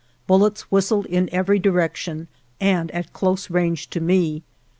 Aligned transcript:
Bullets 0.25 0.61
whistled 0.71 1.05
in 1.05 1.29
every 1.31 1.59
direction 1.59 2.27
and 2.59 2.89
at 2.89 3.13
close 3.13 3.51
range 3.51 3.87
to 3.91 3.99
me. 4.01 4.41